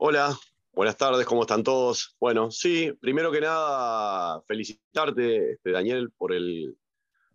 [0.00, 0.38] Hola,
[0.74, 2.14] buenas tardes, ¿cómo están todos?
[2.20, 6.78] Bueno, sí, primero que nada, felicitarte, este, Daniel, por el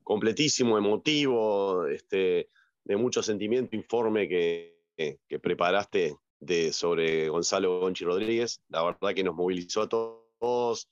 [0.02, 2.50] completísimo, emotivo, este,
[2.86, 8.62] de mucho sentimiento informe que, que preparaste de, sobre Gonzalo Gonchi Rodríguez.
[8.70, 10.90] La verdad que nos movilizó a todos.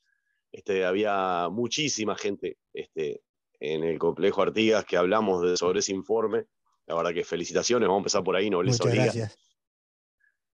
[0.52, 3.22] Este, había muchísima gente este,
[3.60, 6.44] en el complejo Artigas que hablamos de, sobre ese informe.
[6.84, 9.38] La verdad que felicitaciones, vamos a empezar por ahí, no les Muchas gracias.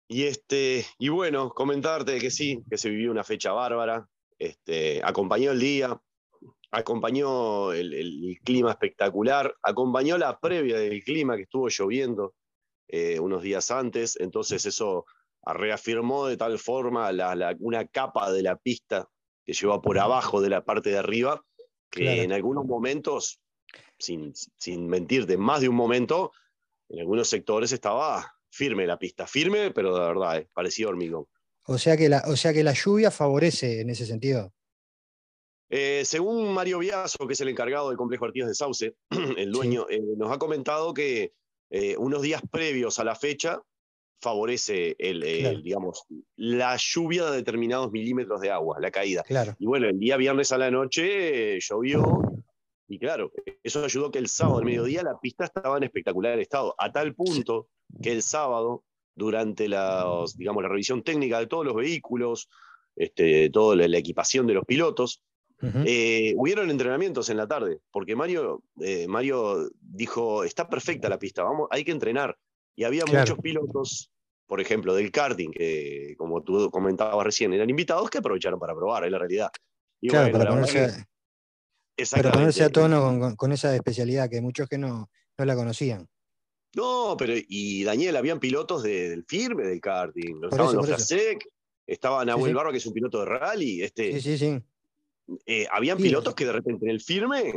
[0.07, 4.07] Y, este, y bueno, comentarte que sí, que se vivió una fecha bárbara,
[4.39, 5.99] este, acompañó el día,
[6.71, 12.33] acompañó el, el, clima espectacular, acompañó la previa del clima que estuvo lloviendo
[12.87, 15.05] eh, unos días antes, entonces eso
[15.46, 19.10] reafirmó de tal forma la, la, una capa de la pista
[19.46, 21.41] que lleva por abajo de la parte de arriba,
[21.89, 22.21] que claro.
[22.21, 23.39] en algunos momentos,
[23.97, 26.32] sin, sin mentirte, más de un momento,
[26.89, 31.25] en algunos sectores estaba firme la pista, firme, pero de verdad, eh, parecía hormigón.
[31.65, 34.53] O sea, que la, o sea que la lluvia favorece en ese sentido.
[35.69, 38.95] Eh, según Mario Biaso, que es el encargado del complejo Artigas de Sauce,
[39.38, 39.95] el dueño, sí.
[39.95, 41.33] eh, nos ha comentado que
[41.69, 43.61] eh, unos días previos a la fecha
[44.19, 45.58] favorece el, claro.
[45.58, 46.03] el, digamos,
[46.38, 49.23] la lluvia de determinados milímetros de agua, la caída.
[49.23, 49.55] Claro.
[49.59, 52.21] Y bueno, el día viernes a la noche llovió
[52.88, 56.73] y claro, eso ayudó que el sábado al mediodía la pista estaba en espectacular estado,
[56.77, 57.67] a tal punto
[58.02, 58.83] que el sábado,
[59.16, 62.49] durante la, digamos, la revisión técnica de todos los vehículos,
[62.95, 65.23] este, toda la, la equipación de los pilotos,
[65.59, 65.83] Uh -huh.
[65.88, 71.43] eh, hubieron entrenamientos en la tarde, porque Mario, eh, Mario dijo, está perfecta la pista,
[71.43, 72.38] vamos, hay que entrenar.
[72.75, 73.21] Y había claro.
[73.21, 74.11] muchos pilotos,
[74.45, 79.05] por ejemplo, del karting, que como tú comentabas recién, eran invitados que aprovecharon para probar,
[79.05, 79.49] es la realidad.
[79.99, 81.05] Y claro, bueno, para, ponerse,
[81.95, 85.55] que, para ponerse a tono con, con, esa especialidad que muchos que no, no la
[85.55, 86.08] conocían.
[86.78, 90.86] No, pero y Daniel, habían pilotos de, del firme del karting, por estaban eso, los
[90.86, 91.50] Flasek,
[91.88, 92.53] estaba Nahuel sí, sí.
[92.53, 93.81] Barro, que es un piloto de rally.
[93.81, 94.64] Este, sí, sí, sí.
[95.48, 97.52] Eh, habían pilotos que de repente en el firme.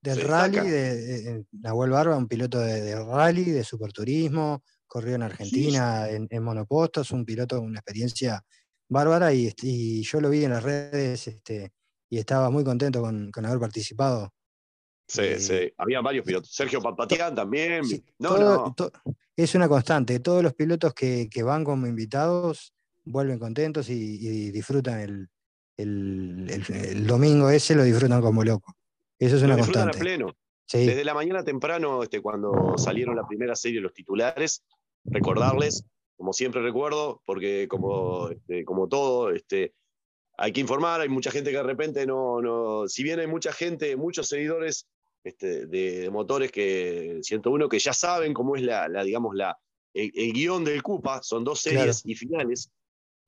[0.00, 5.22] Del rally, de, de, Nahuel Barba, un piloto de, de, rally, de superturismo, corrió en
[5.24, 8.44] Argentina en, en, monopostos, un piloto con una experiencia
[8.88, 11.72] bárbara y, y, yo lo vi en las redes este,
[12.08, 14.32] y estaba muy contento con, con haber participado.
[15.06, 16.50] Sí, eh, sí, había varios pilotos.
[16.52, 17.84] Sergio Papatián también.
[17.84, 18.74] Sí, no, todo, no.
[18.74, 18.92] To,
[19.36, 20.20] es una constante.
[20.20, 22.74] Todos los pilotos que, que, van como invitados
[23.04, 25.28] vuelven contentos y, y disfrutan el,
[25.76, 28.74] el, el, el, domingo ese lo disfrutan como loco.
[29.18, 29.96] Eso es una lo constante.
[29.96, 30.36] A pleno.
[30.66, 30.86] Sí.
[30.86, 34.64] Desde la mañana temprano, este, cuando salieron la primera serie los titulares,
[35.04, 35.84] recordarles,
[36.16, 39.74] como siempre recuerdo, porque como, este, como todo, este,
[40.42, 43.52] hay que informar, hay mucha gente que de repente no, no si bien hay mucha
[43.52, 44.88] gente, muchos seguidores
[45.22, 49.56] este, de, de, motores que 101 que ya saben cómo es la, la digamos, la,
[49.94, 52.12] el, el, guion del CUPA, son dos series claro.
[52.12, 52.72] y finales,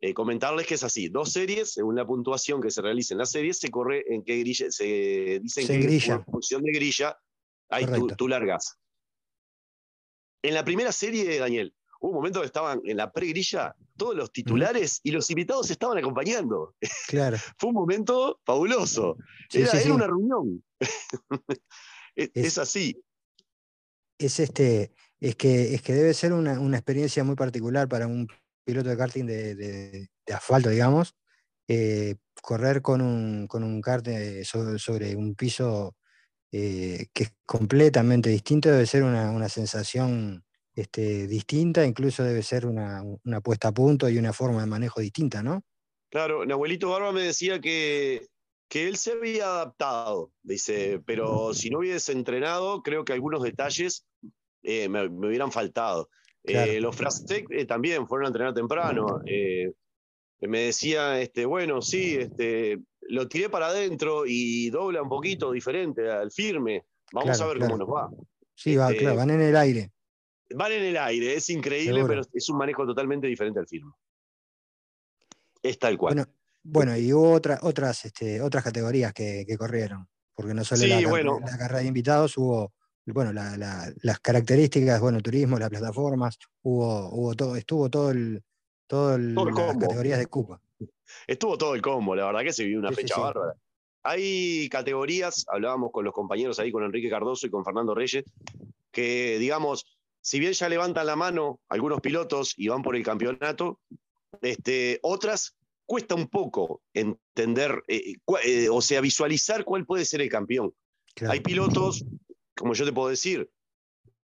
[0.00, 3.30] eh, comentarles que es así, dos series, según la puntuación que se realiza en las
[3.30, 6.24] series, se corre en qué grilla, se dice en grilla.
[6.28, 7.16] función de grilla,
[7.68, 8.76] ahí tú, tú, largas.
[10.42, 11.72] En la primera serie, Daniel,
[12.04, 15.96] hubo un momento que estaban en la pregrilla todos los titulares y los invitados estaban
[15.96, 16.74] acompañando.
[17.08, 17.38] Claro.
[17.56, 19.16] Fue un momento fabuloso.
[19.48, 19.90] Sí, era, sí, era sí.
[19.90, 20.62] una reunión.
[22.14, 23.02] es, es, así.
[24.18, 28.28] Es este, es que, es que debe ser una, una experiencia muy particular para un
[28.64, 31.14] piloto de karting de, de, de asfalto, digamos,
[31.68, 34.06] eh, correr con un, con un kart
[34.44, 35.96] sobre, sobre un piso
[36.52, 40.44] eh, que es completamente distinto, debe ser una, una sensación
[40.74, 45.00] este, distinta, incluso debe ser una, una, puesta a punto y una forma de manejo
[45.00, 45.62] distinta, ¿no?
[46.10, 48.26] Claro, Nahuelito Barba me decía que,
[48.68, 54.04] que él se había adaptado, dice, pero si no hubiese entrenado, creo que algunos detalles
[54.62, 56.08] eh, me, me hubieran faltado.
[56.42, 56.70] Claro.
[56.70, 59.20] Eh, los Frastec eh, también fueron a entrenar temprano.
[60.40, 66.10] Me decía, este, bueno, sí, este, lo tiré para adentro y dobla un poquito diferente
[66.10, 66.84] al firme.
[67.12, 67.72] Vamos claro, a ver claro.
[67.72, 68.24] cómo nos va.
[68.54, 69.93] Sí, va, este, claro, van en el aire.
[70.56, 72.08] Van en el aire, es increíble, Seguro.
[72.08, 73.92] pero es un manejo totalmente diferente al firme.
[75.62, 76.14] Es tal cual.
[76.14, 76.30] Bueno,
[76.62, 80.88] bueno y hubo otra, otras, este, otras categorías que, que, corrieron, porque no solo sí,
[80.88, 81.40] la, bueno.
[81.40, 82.72] la carrera de invitados, hubo
[83.12, 88.42] bueno, la, la, las características, bueno, turismo, las plataformas, hubo, hubo todo, estuvo todo el,
[88.86, 90.60] todo, el, todo el las categorías de Cupa.
[91.26, 93.54] Estuvo todo el combo, la verdad que se vivió una sí, fecha sí, bárbara.
[94.02, 98.24] Hay categorías, hablábamos con los compañeros ahí, con Enrique Cardoso y con Fernando Reyes,
[98.90, 99.93] que digamos,
[100.24, 103.80] si bien ya levantan la mano algunos pilotos y van por el campeonato,
[104.40, 105.56] este, otras
[105.86, 110.72] cuesta un poco entender, eh, eh, o sea, visualizar cuál puede ser el campeón.
[111.14, 111.32] Claro.
[111.32, 112.04] Hay pilotos
[112.54, 113.50] como yo te puedo decir,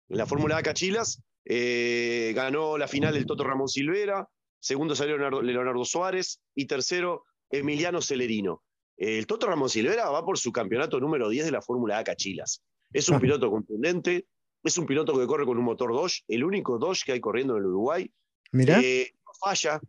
[0.08, 5.16] en la Fórmula A Cachilas eh, ganó la final el Toto Ramón Silvera, segundo salió
[5.42, 8.62] Leonardo, Suárez y tercero Emiliano Celerino.
[8.96, 12.62] El Toto Ramón Silvera va por su campeonato número 10 de la Fórmula A Cachilas.
[12.92, 14.26] Es un piloto contundente,
[14.64, 17.54] es un piloto que corre con un motor Dodge, el único Dodge que hay corriendo
[17.54, 18.10] en el Uruguay.
[18.52, 18.80] Mira.
[18.80, 19.80] Eh, no falla,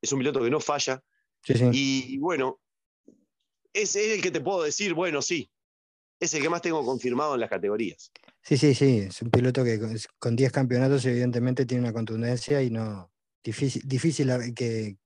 [0.00, 1.02] es un piloto que no falla.
[1.72, 2.60] Y bueno,
[3.72, 5.50] es, es, el que te puedo decir, bueno, sí,
[6.20, 8.12] es el que más tengo confirmado en las categorías.
[8.42, 9.80] Sí, sí, sí, es un piloto que
[10.18, 13.12] con 10 campeonatos evidentemente tiene una contundencia y no
[13.42, 14.96] difícil, difícil que,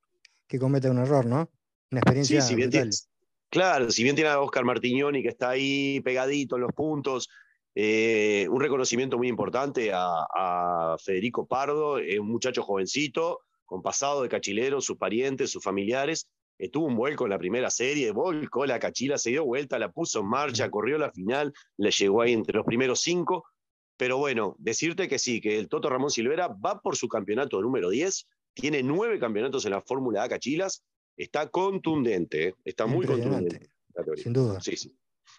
[0.46, 1.50] que cometa un error, ¿no?
[1.90, 2.90] Una experiencia sí, si bien tiene,
[3.48, 7.28] Claro, si bien tiene a Oscar Martignoni que está ahí pegadito en los puntos,
[7.78, 14.80] eh, un reconocimiento muy importante a, Federico Pardo, un muchacho jovencito, con pasado de cachilero,
[14.80, 16.26] sus parientes, sus familiares,
[16.72, 20.20] tuvo un vuelco en la primera serie, volcó la cachila, se dio vuelta, la puso
[20.20, 23.44] en marcha, corrió la final, le llegó ahí entre los primeros cinco.
[23.98, 27.90] Pero bueno, decirte que sí, que el Toto Ramón Silvera va por su campeonato número
[27.90, 30.82] 10, tiene nueve campeonatos en la Fórmula A Cachilas,
[31.16, 32.54] está contundente, ¿eh?
[32.64, 33.70] está muy contundente.
[34.16, 34.60] Sin duda.
[34.60, 34.94] Sí, sí.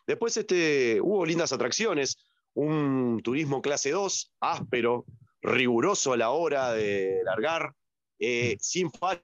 [0.06, 2.18] Después este, hubo lindas atracciones,
[2.57, 5.06] un turismo clase 2, áspero,
[5.42, 7.74] riguroso a la hora de largar,
[8.19, 8.57] eh, mm.
[8.59, 9.24] sin falta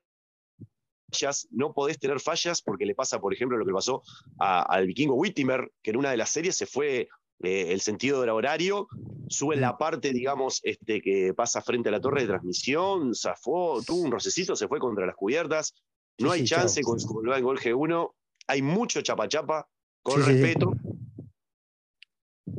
[1.52, 4.02] no podés tener fallas porque le pasa, por ejemplo, lo que pasó
[4.40, 7.08] al vikingo Whittimer, que en una de las series se fue
[7.44, 8.88] eh, el sentido del horario,
[9.28, 14.02] sube la parte, digamos, este, que pasa frente a la torre de transmisión, zafó, tuvo
[14.02, 15.76] un rocecito, se fue contra las cubiertas,
[16.20, 18.12] no hay chance con su en gol G1,
[18.48, 19.68] hay mucho chapa-chapa,
[20.02, 20.74] con respeto.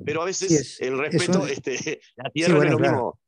[0.04, 3.20] Pero a veces el respeto, este, la tierra es lo mismo.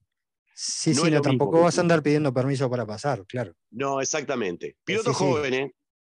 [0.54, 3.54] Sí, sí, no, tampoco vas a andar pidiendo permiso para pasar, claro.
[3.70, 4.76] No, exactamente.
[4.84, 5.72] Pilotos jóvenes,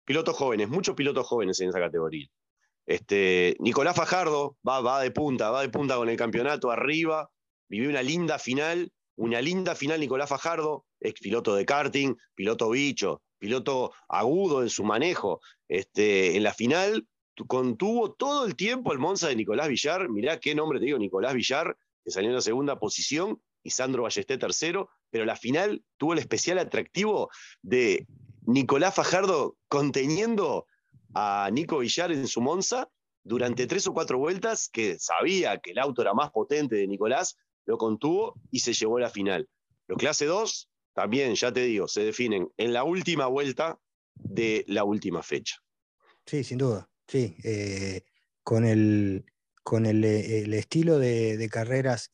[0.06, 2.26] pilotos jóvenes, muchos pilotos jóvenes en esa categoría.
[2.86, 7.30] Este, Nicolás Fajardo va, va de punta, va de punta con el campeonato arriba,
[7.68, 13.22] vivió una linda final, una linda final Nicolás Fajardo, ex piloto de karting, piloto bicho,
[13.40, 15.42] piloto agudo en su manejo.
[15.68, 17.06] Este, en la final
[17.48, 21.34] contuvo todo el tiempo el Monza de Nicolás Villar, mirá qué nombre te digo, Nicolás
[21.34, 26.14] Villar, que salió en la segunda posición, y Sandro Ballesté tercero, pero la final tuvo
[26.14, 27.30] el especial atractivo
[27.62, 28.08] de
[28.46, 30.66] Nicolás Fajardo conteniendo
[31.14, 32.90] a Nico Villar en su Monza
[33.24, 37.38] durante tres o cuatro vueltas, que sabía que el auto era más potente de Nicolás,
[37.66, 39.48] lo contuvo y se llevó a la final.
[39.88, 43.80] Los clase 2 también, ya te digo, se definen en la última vuelta
[44.16, 45.58] de la última fecha.
[46.26, 47.36] Sí, sin duda, sí.
[47.44, 48.04] Eh,
[48.44, 49.26] con el,
[49.64, 50.04] con el,
[50.54, 52.10] estilo de, de carreras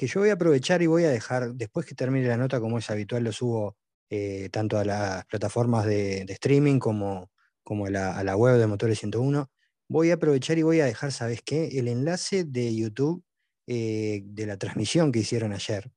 [0.00, 2.78] que yo voy a aprovechar y voy a dejar, después que termine la nota, como
[2.78, 3.76] es habitual, lo subo
[4.08, 7.30] eh, tanto a las plataformas de, streaming como,
[7.62, 9.50] como a, la, web de Motores 101.
[9.90, 11.68] Voy a aprovechar y voy a dejar, ¿sabes qué?
[11.78, 13.22] El enlace de YouTube
[13.66, 15.92] eh, de la transmisión que hicieron ayer.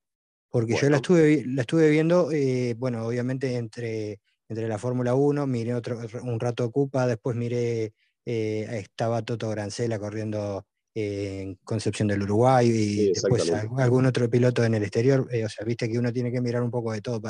[0.50, 5.46] Porque yo la estuve, la estuve viendo, eh, bueno, obviamente entre, entre la Fórmula 1,
[5.46, 12.68] miré otro, un rato Ocupa, después miré, estaba Toto Grancela corriendo en Concepción del Uruguay
[12.68, 15.28] y después algún otro piloto en el exterior.
[15.32, 17.20] Eh, o sea, viste que uno tiene que mirar un poco de todo,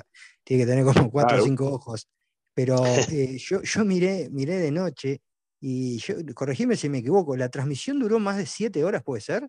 [0.44, 2.06] tiene que tener como cuatro o cinco ojos.
[2.52, 2.76] Pero
[3.10, 5.22] eh, yo, yo miré, miré de noche
[5.60, 9.48] y yo, corregime si me equivoco, ¿la transmisión duró más de siete horas, puede ser?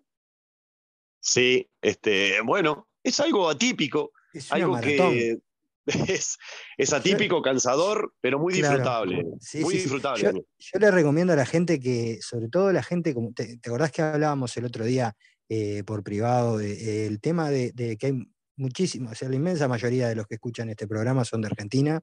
[1.20, 4.12] Sí, este, bueno, es algo atípico.
[4.32, 5.38] Es algo que
[6.76, 9.24] es, atípico, cansador, pero muy disfrutable.
[9.60, 10.44] muy disfrutable.
[10.58, 14.02] Yo, le recomiendo a la gente que, sobre todo la gente, como te, acordás que
[14.02, 15.14] hablábamos el otro día
[15.48, 18.26] eh, por privado, el tema de, que hay
[18.56, 22.00] muchísimos, o sea, la inmensa mayoría de los que escuchan este programa son de Argentina,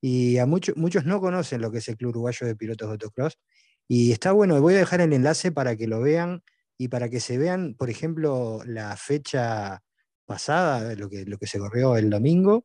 [0.00, 2.92] y a muchos, muchos no conocen lo que es el Club Uruguayo de Pilotos de
[2.92, 3.38] Autocross,
[3.86, 6.42] y está bueno, voy a dejar el enlace para que lo vean
[6.78, 9.82] y para que se vean, por ejemplo, la fecha
[10.24, 12.64] pasada, lo que, lo que se corrió el domingo,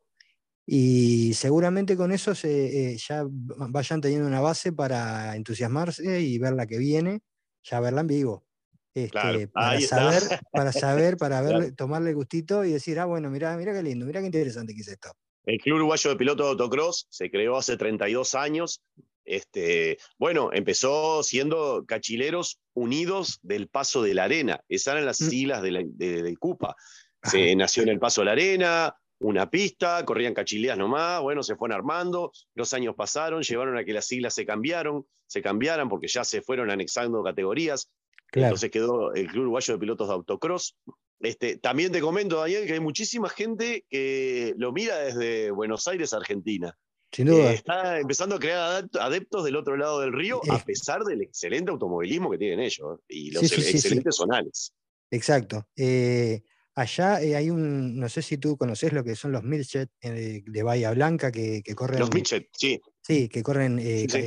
[0.66, 6.54] y seguramente con eso se, eh, ya vayan teniendo una base para entusiasmarse y ver
[6.54, 7.20] la que viene,
[7.62, 8.44] ya verla en vivo.
[8.92, 13.72] Este, para, saber, para saber, para ver, tomarle gustito y decir, ah, bueno, mira, mira
[13.72, 15.12] qué lindo, mira qué interesante que es esto.
[15.44, 18.82] El Club Uruguayo de Pilotos de Autocross se creó hace 32 años.
[19.24, 24.60] Este, bueno, empezó siendo cachileros unidos del Paso de la Arena.
[24.68, 25.28] Esas eran las mm.
[25.28, 26.74] siglas de, la, CUPA.
[27.22, 31.56] Se nació en el Paso de la Arena, una pista, corrían cachileas nomás, bueno, se
[31.56, 36.08] fueron armando, los años pasaron, llevaron a que las siglas se cambiaron, se cambiaran porque
[36.08, 37.90] ya se fueron anexando categorías,
[38.32, 40.76] entonces quedó el Club Uruguayo de Pilotos de Autocross.
[41.20, 46.12] Este, también te comento, Daniel, que hay muchísima gente que lo mira desde Buenos Aires,
[46.12, 46.76] Argentina.
[47.10, 47.50] Sin duda.
[47.50, 51.70] Eh, está empezando a crear adeptos del otro lado del río, a pesar del excelente
[51.70, 54.74] automovilismo que tienen ellos y los excelentes zonales.
[55.10, 55.66] Exacto.
[55.76, 56.42] Eh,
[56.76, 60.62] allá eh, hay un, no sé si tú conoces lo que son los Milchet de,
[60.62, 61.98] Bahía Blanca que, corren.
[61.98, 62.80] Los Milchet, sí.
[63.02, 63.80] Sí, que corren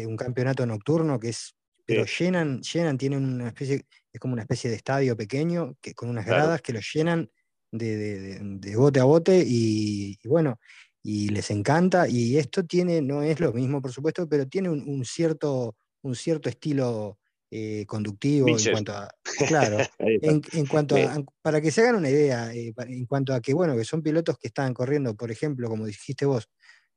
[0.07, 1.55] un campeonato nocturno que es.
[1.85, 6.07] Pero llenan, llenan, tienen una especie, es como una especie de estadio pequeño, que, con
[6.09, 7.31] unas gradas que lo llenan
[7.71, 10.59] de, bote a bote y, bueno,
[11.03, 12.07] y les encanta.
[12.07, 16.49] Y esto tiene, no es lo mismo, por supuesto, pero tiene un, cierto, un cierto
[16.49, 17.18] estilo
[17.51, 19.09] eh, conductivo en cuanto a.
[19.47, 23.53] Claro, en, cuanto a, para que se hagan una idea, eh, en cuanto a que,
[23.53, 26.49] bueno, que son pilotos que están corriendo, por ejemplo, como dijiste vos,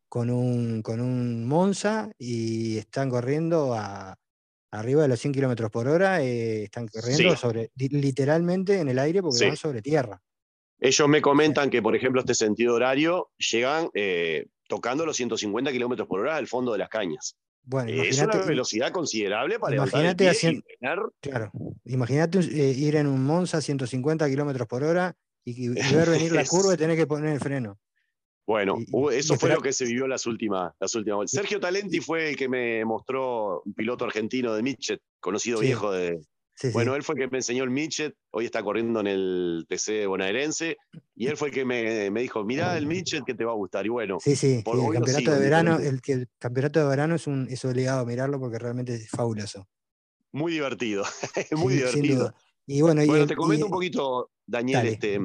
[0.08, 4.18] con un, con un Monza y están corriendo a,
[4.72, 9.22] arriba de los 100 kilómetros por hora, eh, están corriendo sobre, literalmente en el aire
[9.22, 10.20] porque van sobre tierra.
[10.78, 13.88] Ellos me comentan que, por ejemplo, este sentido horario llegan
[14.68, 17.36] tocando los 150 kilómetros por hora al fondo de las cañas.
[17.64, 20.30] Bueno, eh, es una velocidad considerable para imagínate
[21.20, 21.52] Claro,
[21.84, 26.74] imagínate ir en un Monza a 150 kilómetros por hora y, ver venir la curva
[26.74, 27.78] y tener que poner el freno.
[28.44, 28.76] Bueno,
[29.12, 32.48] eso fue lo que se vivió las últimas, las últimas Sergio Talenti fue el que
[32.48, 36.20] me mostró un piloto argentino de Mitchet, conocido viejo de.
[36.72, 40.06] Bueno, él fue el que me enseñó el Mitchet, hoy está corriendo en el TC
[40.06, 40.76] bonaerense,
[41.14, 43.86] y él fue el que me, dijo: Mirá el Mitchet que te va a gustar.
[43.86, 47.48] Y bueno, sí, sí, el campeonato de verano, el, el, campeonato de verano es, un,
[47.50, 49.66] es obligado a mirarlo porque realmente es fabuloso.
[50.32, 51.04] Muy divertido,
[51.52, 52.34] muy divertido.
[52.66, 55.18] Y bueno, te comento un poquito, Daniel, este,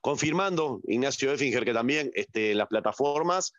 [0.00, 3.52] Confirmando, Ignacio Effinger, que también este, las plataformas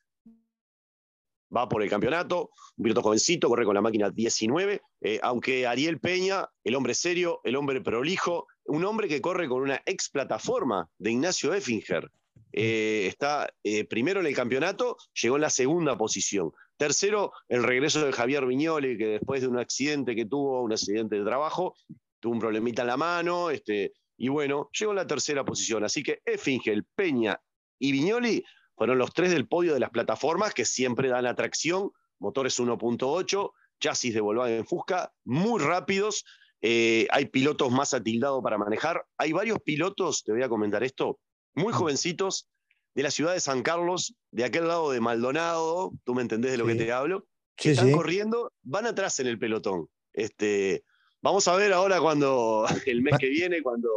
[1.55, 5.99] va por el campeonato, un piloto jovencito, corre con la máquina 19, eh, aunque Ariel
[5.99, 10.89] Peña, el hombre serio, el hombre prolijo, un hombre que corre con una ex plataforma
[10.97, 12.09] de Ignacio Effinger.
[12.51, 16.51] Eh, está eh, primero en el campeonato, llegó en la segunda posición.
[16.77, 21.17] Tercero, el regreso de Javier Viñoli, que después de un accidente que tuvo, un accidente
[21.17, 21.75] de trabajo,
[22.19, 25.83] tuvo un problemita en la mano, este, y bueno, llegó a la tercera posición.
[25.83, 27.39] Así que Effingel, Peña
[27.79, 28.43] y Viñoli
[28.75, 31.91] fueron los tres del podio de las plataformas que siempre dan atracción.
[32.20, 36.25] Motores 1.8, chasis de Volkswagen Fusca, muy rápidos.
[36.62, 39.05] Eh, hay pilotos más atildados para manejar.
[39.17, 41.20] Hay varios pilotos, te voy a comentar esto,
[41.53, 41.75] muy mm.
[41.75, 42.48] jovencitos
[42.94, 46.58] de la ciudad de San Carlos, de aquel lado de Maldonado, tú me entendés de
[46.58, 47.27] lo que te hablo,
[47.58, 49.89] que están corriendo, van atrás en el pelotón.
[50.13, 50.86] Este,
[51.25, 53.89] Vamos a ver ahora cuando, el mes que viene, cuando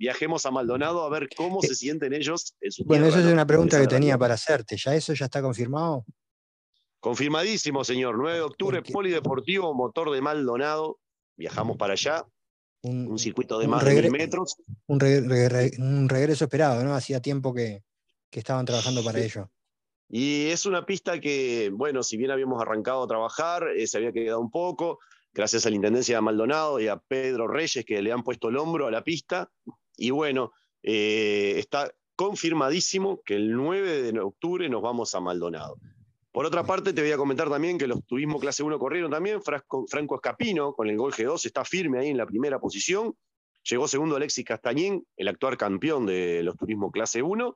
[0.00, 3.46] viajemos a Maldonado, a ver cómo se sienten ellos en su Bueno, esa es una
[3.46, 4.78] pregunta que tenía para hacerte.
[4.78, 6.06] ¿Ya eso ya está confirmado?
[7.00, 8.16] Confirmadísimo, señor.
[8.16, 10.98] 9 de octubre, Polideportivo, motor de Maldonado.
[11.36, 12.24] Viajamos para allá.
[12.82, 14.56] Un, circuito de más de mil metros.
[14.86, 16.94] Un, regreso esperado, ¿no?
[16.94, 17.82] Hacía tiempo que,
[18.30, 19.50] estaban trabajando para ello.
[20.08, 24.12] Y es una pista que, bueno, si bien habíamos arrancado a trabajar, eh, se había
[24.12, 24.98] quedado un poco
[25.32, 28.56] gracias a la Intendencia de Maldonado y a Pedro Reyes que le han puesto el
[28.56, 29.50] hombro a la pista.
[30.00, 30.52] Y bueno,
[30.82, 35.76] eh, está confirmadísimo que el 9 de octubre nos vamos a Maldonado.
[36.32, 39.42] Por otra parte, te voy a comentar también que los turismo clase 1 corrieron también.
[39.42, 43.14] Franco Escapino, con el gol G2, está firme ahí en la primera posición.
[43.62, 47.54] Llegó segundo Alexis Castañín, el actual campeón de los turismo clase 1.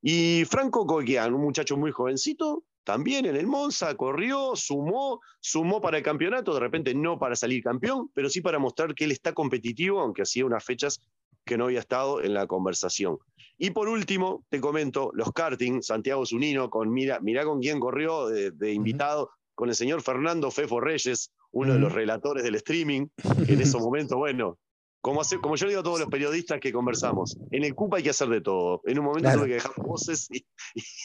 [0.00, 5.98] Y Franco Coquian, un muchacho muy jovencito, también en el Monza corrió, sumó, sumó para
[5.98, 9.34] el campeonato, de repente no para salir campeón, pero sí para mostrar que él está
[9.34, 11.00] competitivo, aunque hacía unas fechas
[11.44, 13.18] que no había estado en la conversación.
[13.58, 18.26] Y por último, te comento, los karting, Santiago Zunino, con mira, mira con quién corrió
[18.26, 23.06] de, invitado, con el señor Fernando Fefo Reyes, uno de los relatores del streaming,
[23.46, 24.58] en esos momentos, bueno,
[25.02, 28.10] como, como yo digo a todos los periodistas que conversamos, en el CUPA hay que
[28.10, 28.80] hacer de todo.
[28.84, 30.44] En un momento tuve que dejar voces y,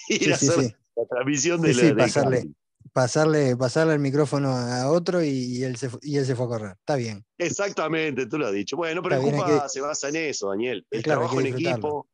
[0.09, 2.47] ir a hacer la transmisión de la pasarle,
[2.93, 6.71] pasarle, pasarle el micrófono a otro y, él se, y él se fue a correr.
[6.79, 7.25] Está bien.
[7.37, 8.77] Exactamente, tú lo has dicho.
[8.77, 10.85] Bueno, pero CUPA se basa en eso, Daniel.
[10.89, 12.07] El trabajo en equipo,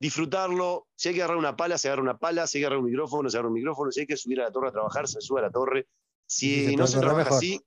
[0.00, 0.86] disfrutarlo.
[0.96, 2.46] Si hay que agarrar una pala, se agarra una pala.
[2.46, 3.90] Si hay que agarrar un micrófono, se agarra un micrófono.
[3.90, 5.86] Si hay que subir a la torre a trabajar, se sube a la torre.
[6.26, 7.60] Si no se trabaja así,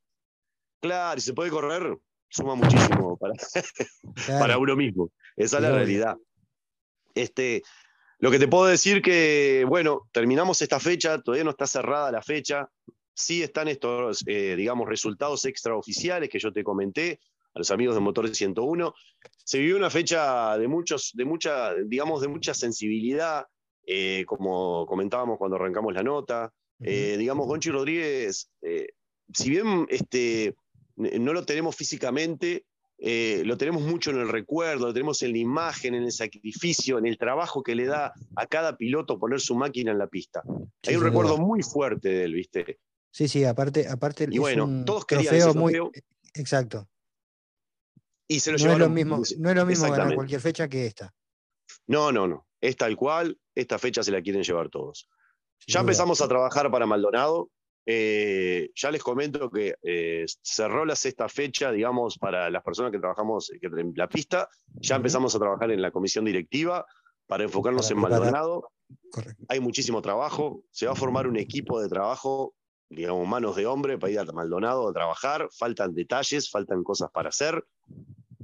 [0.82, 1.98] claro, y se puede correr,
[2.29, 3.34] suma muchísimo para,
[4.39, 5.12] para uno mismo.
[5.36, 6.17] Esa es la realidad.
[7.13, 7.63] Este,
[8.19, 12.21] lo que te puedo decir que, bueno, terminamos esta fecha, todavía no está cerrada la
[12.21, 12.67] fecha,
[13.13, 17.19] sí están estos, eh, digamos, resultados extraoficiales que yo te comenté
[17.53, 18.93] a los amigos de Motor 101.
[19.43, 23.45] Se vivió una fecha de, muchos, de mucha, digamos, de mucha sensibilidad,
[23.86, 26.53] eh, como comentábamos cuando arrancamos la nota.
[26.79, 28.51] Eh, digamos, Gonchi Rodríguez,
[29.33, 30.55] si bien este,
[30.95, 32.65] no lo tenemos físicamente,
[33.00, 36.98] eh, lo tenemos mucho en el recuerdo, lo tenemos en la imagen, en el sacrificio,
[36.98, 40.42] en el trabajo que le da a cada piloto poner su máquina en la pista.
[40.88, 42.80] Hay un recuerdo muy fuerte de él, ¿viste?
[43.12, 45.80] Sí, sí, aparte, aparte y bueno, todos querían muy
[46.34, 46.88] exacto.
[48.27, 50.86] Y se lo no es lo mismo, no es lo mismo ganar cualquier fecha que
[50.86, 51.13] esta.
[51.88, 52.48] No, no, no.
[52.60, 55.10] Es tal cual, esta fecha se la quieren llevar todos.
[55.68, 57.50] ya empezamos a trabajar para Maldonado.
[57.89, 63.00] Eh, ya les comento que eh, cerró la sexta fecha, digamos, para las personas que
[63.00, 64.50] trabajamos en la pista.
[64.74, 66.86] Ya empezamos a trabajar en la comisión directiva
[67.27, 68.72] para enfocarnos en Maldonado.
[69.48, 70.63] Hay muchísimo trabajo.
[70.70, 72.53] Se va a formar un equipo de trabajo,
[72.89, 75.48] digamos, manos de hombre para ir a Maldonado a trabajar.
[75.58, 77.63] Faltan detalles, faltan cosas para hacer.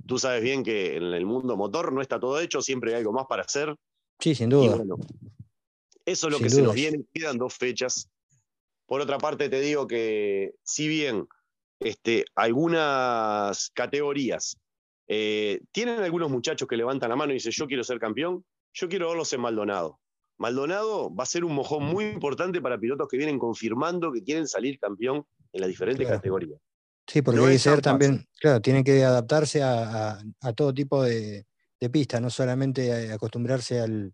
[0.07, 3.11] Tú sabes bien que en el mundo motor no está todo hecho, siempre hay algo
[3.11, 3.75] más para hacer.
[4.19, 4.81] Sí, sin duda.
[6.05, 7.03] eso es lo que se nos viene.
[7.13, 8.09] Quedan dos fechas
[8.85, 11.27] por otra parte, te digo que si bien
[11.79, 14.57] este, algunas categorías
[15.07, 18.89] eh, tienen algunos muchachos que levantan la mano y dicen yo quiero ser campeón, yo
[18.89, 19.99] quiero verlos en Maldonado.
[20.37, 24.47] Maldonado va a ser un mojón muy importante para pilotos que vienen confirmando que quieren
[24.47, 26.59] salir campeón en las diferentes categorías.
[27.05, 30.19] Sí, porque no ser también, claro, tienen que adaptarse a,
[30.55, 31.45] todo tipo de,
[31.79, 34.13] de pistas, no solamente acostumbrarse al,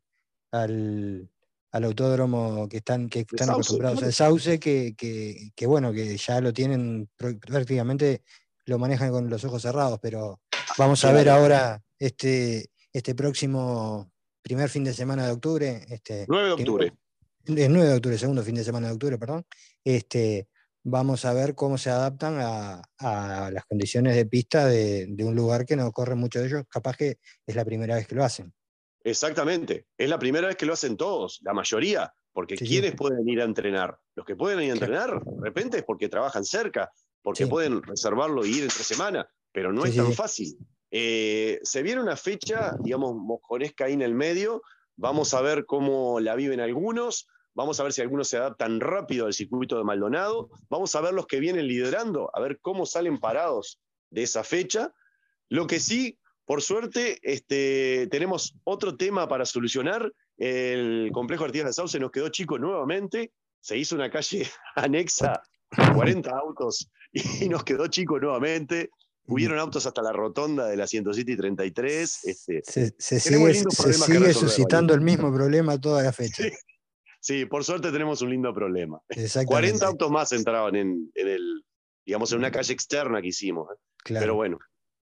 [0.52, 1.30] al
[1.72, 7.10] autódromo que están, que están acostumbrados al sauce, que, que, bueno, que ya lo tienen
[7.16, 8.24] prácticamente,
[8.66, 10.42] lo manejan con los ojos cerrados, pero
[10.78, 14.12] vamos a ver ahora este, este próximo
[14.42, 15.86] primer fin de semana de octubre.
[15.90, 16.94] Este, 9 de octubre.
[17.46, 19.46] El 9 de octubre, segundo fin de semana de octubre, perdón.
[19.84, 20.48] Este,
[20.84, 25.36] vamos a ver cómo se adaptan a, a las condiciones de pista de, de, un
[25.36, 26.64] lugar que no corre mucho de ellos.
[26.70, 28.54] Capaz que es la primera vez que lo hacen.
[29.04, 29.86] Exactamente.
[29.98, 32.14] Es la primera vez que lo hacen todos, la mayoría.
[32.32, 33.98] Porque ¿quiénes pueden ir a entrenar?
[34.16, 36.92] Los que pueden ir a entrenar, de repente es porque trabajan cerca,
[37.22, 40.58] porque pueden reservarlo y ir entre semana, pero no es tan fácil.
[40.92, 44.62] Eh, se viene una fecha, digamos, mosconesca ahí en el medio.
[44.96, 47.28] Vamos a ver cómo la viven algunos.
[47.54, 50.50] Vamos a ver si algunos se adaptan rápido al circuito de Maldonado.
[50.70, 53.80] Vamos a ver los que vienen liderando, a ver cómo salen parados
[54.12, 54.94] de esa fecha.
[55.50, 56.18] Lo que sí,
[56.50, 60.12] por suerte, este, tenemos otro tema para solucionar.
[60.36, 63.34] El complejo Artigas de Sauce nos quedó chico nuevamente.
[63.60, 65.44] Se hizo una calle anexa,
[65.94, 68.90] 40 autos, y nos quedó chico nuevamente.
[69.28, 72.20] Hubieron autos hasta la rotonda de la 107 y 33.
[72.24, 76.46] Este, se, sigue, suscitando el mismo problema toda la fecha.
[77.22, 77.46] Sí.
[77.46, 79.00] por suerte tenemos un lindo problema.
[79.46, 81.64] 40 autos más entraban en, el,
[82.04, 83.68] digamos, en una calle externa que hicimos.
[83.72, 83.78] ¿eh?
[84.06, 84.58] Pero bueno,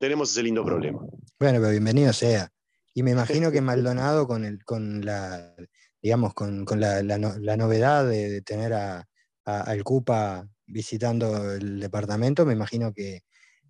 [0.01, 0.99] tenemos ese lindo problema.
[1.39, 2.49] Bueno, pero bienvenido sea.
[2.95, 5.53] Y me imagino que Maldonado con, el, con la,
[6.01, 9.07] digamos, con, la, novedad de, tener a,
[9.45, 13.21] al CUPA visitando el departamento, me imagino que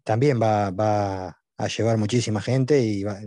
[0.06, 0.68] también va,
[1.58, 3.20] a llevar muchísima gente y va,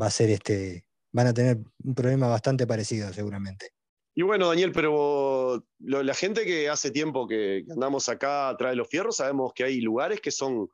[0.00, 3.70] a ser este, van a tener un problema bastante parecido seguramente.
[4.16, 8.88] Y bueno, Daniel, pero la gente que hace tiempo que andamos acá atrás de los
[8.88, 10.68] fierros, sabemos que hay lugares que son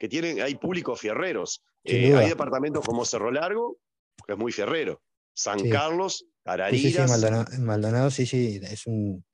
[0.00, 1.62] que tienen, hay públicos fierreros.
[1.84, 3.78] Eh, hay departamentos como Cerro Largo,
[4.26, 5.02] que es muy fierrero.
[5.34, 7.10] San Carlos, Tarariras.
[7.10, 9.24] Sí, Maldonado, sí, sí, es un,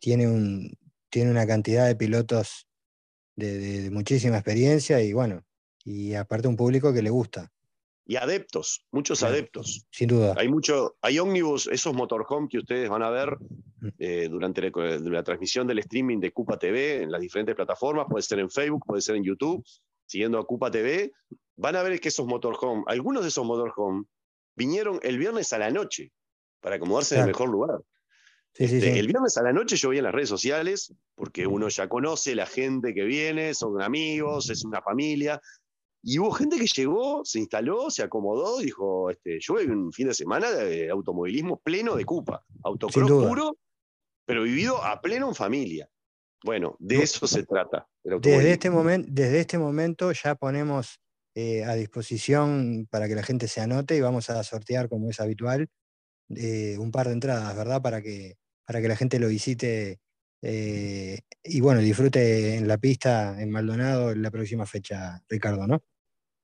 [0.00, 0.76] tiene, un,
[1.08, 2.66] tiene una cantidad de pilotos
[3.36, 5.44] de, muchísima experiencia y bueno,
[5.84, 7.52] y aparte un público que le gusta.
[8.04, 9.86] Y adeptos, muchos adeptos.
[9.92, 10.34] Sin duda.
[10.36, 13.88] Hay mucho, hay ómnibus, esos motorhome que ustedes van a ver mm.
[13.98, 18.22] eh, durante la, la, transmisión del streaming de Cupa TV en las diferentes plataformas, puede
[18.22, 19.64] ser en Facebook, puede ser en YouTube,
[20.10, 21.12] siguiendo a Cupa TV,
[21.56, 24.06] van a ver que esos motorhome, algunos de esos motorhome,
[24.56, 26.10] vinieron el viernes a la noche
[26.60, 27.78] para acomodarse en el mejor lugar.
[28.54, 31.88] Este, el viernes a la noche yo vi en las redes sociales, porque uno ya
[31.88, 35.40] conoce la gente que viene, son amigos, es una familia,
[36.02, 40.08] y hubo gente que llegó, se instaló, se acomodó, dijo, este, yo voy un fin
[40.08, 43.56] de semana de automovilismo pleno de Cupa, autocross puro,
[44.24, 45.88] pero vivido a pleno en familia.
[46.44, 47.86] Bueno, de eso se trata.
[48.02, 51.00] Desde este, momento, desde este momento ya ponemos
[51.34, 55.20] eh, a disposición para que la gente se anote y vamos a sortear, como es
[55.20, 55.68] habitual,
[56.34, 57.82] eh, un par de entradas, ¿verdad?
[57.82, 60.00] Para que, para que la gente lo visite
[60.42, 65.82] eh, y bueno, disfrute en la pista en Maldonado la próxima fecha, Ricardo, ¿no?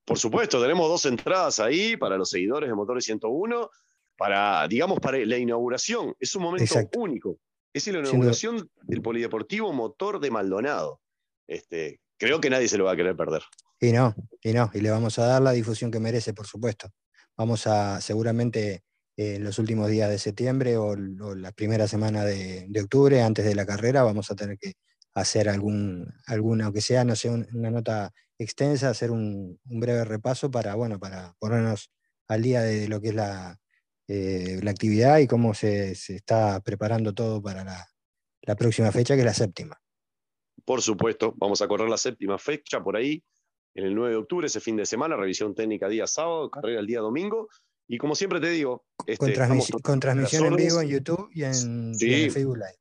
[0.05, 3.71] Por supuesto, tenemos dos entradas ahí para los seguidores de Motores 101,
[4.17, 6.15] para, digamos, para la inauguración.
[6.21, 7.39] Es un momento único.
[7.77, 11.03] Es la inauguración del Polideportivo Motor de Maldonado.
[11.47, 13.43] Este, creo que nadie se lo va a querer perder.
[13.79, 16.89] Y no, y no, y le vamos a dar la difusión que merece, por supuesto.
[17.37, 18.83] Vamos a, seguramente,
[19.19, 23.55] eh, en los últimos días de septiembre o, la primera semana de, octubre, antes de
[23.55, 24.73] la carrera, vamos a tener que
[25.13, 30.75] hacer algún, alguna, aunque sea, no sé, una nota extensa, hacer un, breve repaso para,
[30.77, 31.91] bueno, para ponernos
[32.27, 33.61] al día de lo que es la,
[34.09, 39.27] eh, la actividad y cómo se, está preparando todo para la, próxima fecha, que es
[39.27, 39.81] la séptima.
[40.65, 43.23] Por supuesto, vamos a correr la séptima fecha por ahí,
[43.75, 46.87] en el 9 de octubre, ese fin de semana, revisión técnica día sábado, carrera el
[46.87, 47.49] día domingo.
[47.89, 49.35] Y como siempre te digo, este,
[49.83, 52.79] con, transmisión en vivo en YouTube y en, Facebook Live.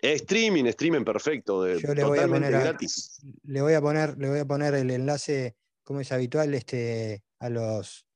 [0.00, 3.20] Streaming, streaming perfecto, de, Yo le voy a poner gratis.
[3.42, 7.50] Le voy a poner, le voy a poner el enlace, como es habitual, este, a
[7.50, 8.07] los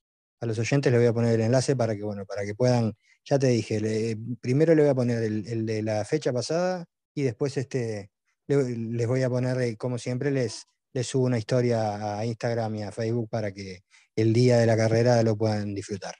[0.42, 2.94] a los oyentes le voy a poner el enlace para que, bueno, para que puedan,
[3.24, 7.56] ya te dije, primero le voy a poner el, de la fecha pasada y después
[7.56, 8.10] este,
[8.48, 12.82] les voy a poner, eh, como siempre, les, les subo una historia a Instagram y
[12.82, 13.84] a Facebook para que
[14.16, 16.16] el día de la carrera lo puedan disfrutar.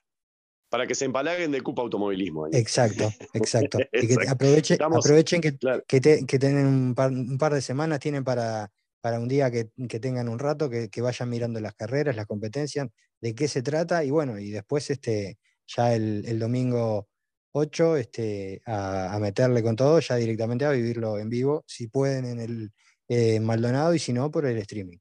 [0.69, 2.47] Para que se empalaguen de Cupa Automovilismo.
[2.47, 3.79] Exacto, exacto.
[3.93, 5.59] y que aprovechen, aprovechen que,
[5.89, 8.71] que, tienen un par, de semanas, tienen para,
[9.03, 9.65] para un día que,
[9.99, 12.89] tengan un rato, que, vayan mirando las carreras, las competencias,
[13.21, 17.09] de qué se trata, y bueno, y después este, ya el, domingo
[17.51, 22.41] 8 este, a, meterle con todo, ya directamente a vivirlo en vivo, si pueden en
[22.41, 22.73] el
[23.09, 24.99] eh, Maldonado y si no, por el streaming.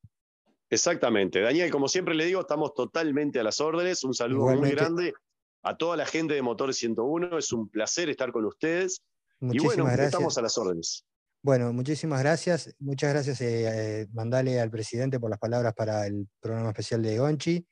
[0.71, 1.39] Exactamente.
[1.39, 4.03] Daniel, como siempre le digo, estamos totalmente a las órdenes.
[4.03, 5.13] Un saludo muy grande
[5.61, 7.37] a toda la gente de Motores 101.
[7.37, 9.03] Es un placer estar con ustedes.
[9.41, 11.05] Muchísimas y bueno, estamos a las órdenes.
[11.43, 12.75] Bueno, muchísimas gracias.
[12.79, 17.17] Muchas gracias, eh, eh, mandale al presidente por las palabras para el programa especial de
[17.17, 17.65] Gonchi.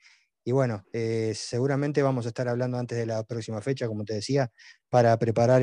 [0.43, 4.15] Y bueno, eh, seguramente vamos a estar hablando antes de la próxima fecha, como te
[4.15, 4.51] decía,
[4.89, 5.61] para preparar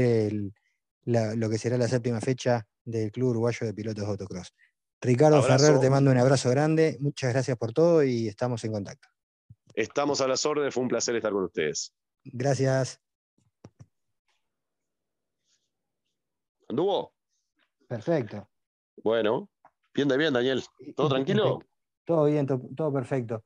[1.04, 4.54] lo que será la séptima fecha del Club Uruguayo de Pilotos de Autocross.
[5.00, 6.96] Ricardo Ferrer, te mando un abrazo grande.
[7.00, 9.08] Muchas gracias por todo y estamos en contacto.
[9.74, 11.92] Estamos a las órdenes, fue un placer estar con ustedes.
[12.24, 13.00] Gracias.
[16.68, 17.15] ¿Anduvo?
[17.86, 18.48] Perfecto.
[19.02, 19.48] Bueno,
[19.94, 20.62] bien bien, Daniel.
[20.94, 21.60] ¿Todo tranquilo?
[22.04, 23.44] Todo bien, todo, perfecto.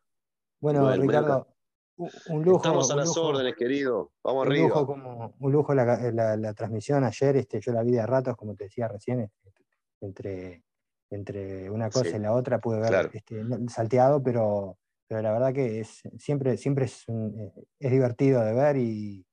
[0.60, 1.48] Bueno, Ricardo,
[1.96, 2.58] un lujo.
[2.58, 4.12] Estamos a las órdenes, querido.
[4.22, 4.68] Vamos un arriba.
[4.68, 7.36] Lujo como, un lujo la, transmisión ayer.
[7.36, 9.52] Este, yo la vi de ratos, como te decía recién, este,
[10.00, 10.62] entre
[11.10, 15.80] entre una cosa y la otra puede ver este, salteado, pero, pero la verdad que
[15.80, 19.26] es, siempre, siempre es, eh, es divertido de ver y,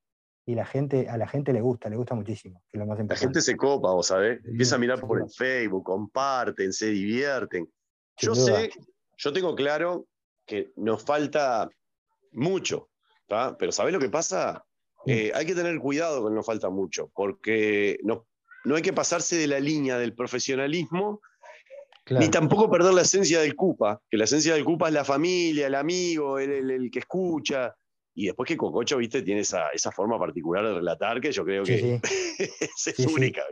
[0.54, 2.62] la gente, a la gente le gusta, le gusta muchísimo.
[2.70, 5.84] Que lo más la gente se copa, vos sabés, empieza a mirar por el Facebook,
[5.84, 7.68] comparten, se divierten.
[8.16, 8.70] yo sé,
[9.16, 10.06] yo tengo claro
[10.46, 11.68] que nos falta
[12.32, 12.88] mucho,
[13.58, 14.64] pero ¿sabés lo que pasa?
[15.06, 18.26] Eh, hay que tener cuidado con nos falta mucho, porque no,
[18.64, 21.20] no hay que pasarse de la línea del profesionalismo
[22.10, 25.66] ni tampoco perder la esencia del CUPA, que la esencia del CUPA es la familia,
[25.66, 27.74] el amigo, el, que escucha.
[28.18, 32.00] Y después que Cococho, viste, tiene esa, forma particular de relatar que yo creo que
[32.02, 33.42] es única.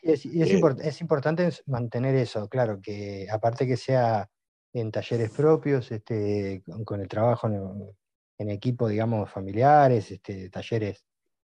[0.00, 4.30] es, es, importante mantener eso, claro, que aparte que sea
[4.72, 7.48] en talleres propios, este, con, el trabajo
[8.38, 11.04] en, equipo, digamos, familiares, este, talleres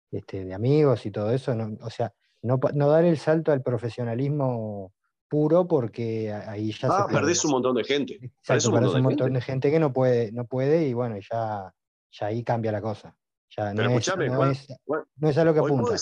[0.09, 4.91] este, de amigos y todo eso, o sea, no, no dar el salto al profesionalismo
[5.29, 8.19] puro porque ahí ya ah, se perdés un montón de gente.
[8.19, 9.69] Exacto, un montón, un montón de, gente.
[9.69, 11.71] que no puede, no puede y bueno, ya,
[12.13, 13.15] ya ahí cambia la cosa.
[13.55, 14.07] Ya no, es,
[15.17, 15.95] no, es, a lo que apunta.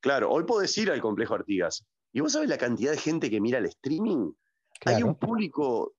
[0.00, 1.84] claro, hoy podés ir al complejo Artigas.
[2.12, 4.32] ¿Y vos sabés la cantidad de gente que mira el streaming?
[4.84, 5.94] Hay un público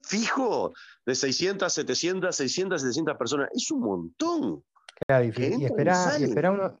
[0.00, 0.72] fijo
[1.04, 3.48] de 600, 700, 600, 700 personas.
[3.52, 4.64] Es un montón.
[5.06, 5.28] Claro, y,
[5.64, 6.16] espera,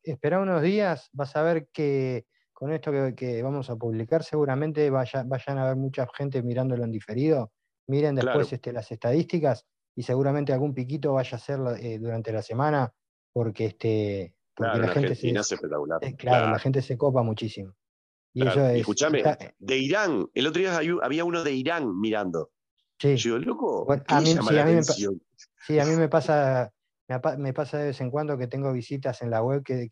[0.02, 5.58] espera, unos días, vas a ver que con esto que, vamos a publicar, seguramente vayan
[5.58, 7.52] a haber mucha gente mirándolo en diferido.
[7.86, 12.42] Miren después este, las estadísticas y seguramente algún piquito vaya a ser eh, durante la
[12.42, 12.92] semana,
[13.32, 17.74] porque, este, la gente se, eh, claro, la gente se copa muchísimo.
[18.32, 19.22] Y Escuchame,
[19.58, 22.50] de Irán, el otro día había uno de Irán mirando.
[22.98, 23.16] Sí.
[23.16, 24.34] Yo, loco, a mí,
[25.66, 26.72] sí, a mí me pasa
[27.38, 29.88] me, pasa de vez en cuando que tengo visitas en la web que,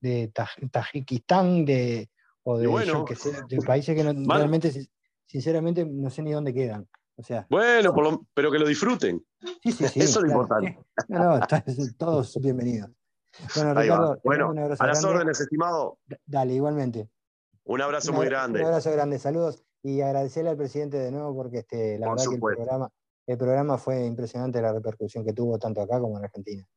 [0.00, 0.32] de
[0.70, 2.10] Tajikistán de,
[2.44, 2.68] o de,
[3.66, 4.88] países que realmente,
[5.26, 6.88] sinceramente, no sé ni dónde quedan.
[7.16, 7.94] O sea, bueno,
[8.34, 9.24] pero que lo disfruten.
[9.62, 10.00] Sí, sí, sí.
[10.00, 10.78] Eso es lo importante.
[11.08, 11.46] No, no,
[11.96, 12.90] todos bienvenidos.
[13.54, 15.98] Bueno, Ricardo, bueno, a las órdenes, estimado.
[16.26, 17.08] Dale, igualmente.
[17.64, 18.60] Un abrazo muy grande.
[18.60, 22.34] Un abrazo grande, saludos y agradecerle al presidente de nuevo porque este, la verdad que
[22.34, 22.90] el programa,
[23.26, 26.66] el programa fue impresionante la repercusión que tuvo tanto acá como en Argentina.